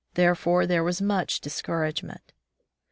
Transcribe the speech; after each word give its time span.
Therefore 0.15 0.65
there 0.65 0.83
was 0.83 0.99
much 0.99 1.41
discouragement. 1.41 2.33